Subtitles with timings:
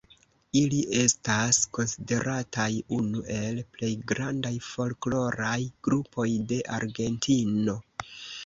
[0.59, 5.57] Ili estas konsiderataj unu el plej grandaj folkloraj
[5.89, 7.81] grupoj de Argentino.